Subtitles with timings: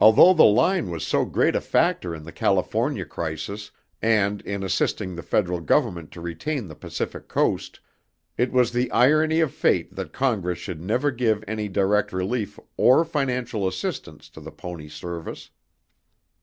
[0.00, 3.70] Although the line was so great a factor in the California crisis,
[4.00, 7.80] and in assisting the Federal Government to retain the Pacific Coast,
[8.38, 13.04] it was the irony of fate that Congress should never give any direct relief or
[13.04, 15.50] financial assistance to the pony service.